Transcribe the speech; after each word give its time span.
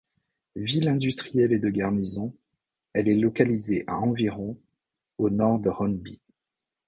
Ville 0.55 0.87
industrielle 0.87 1.51
et 1.53 1.59
de 1.59 1.69
garnison, 1.69 2.35
elle 2.93 3.07
est 3.07 3.13
localisée 3.15 3.83
à 3.85 3.99
environ 3.99 4.57
au 5.19 5.29
nord 5.29 5.59
de 5.59 5.69
Ronneby. 5.69 6.19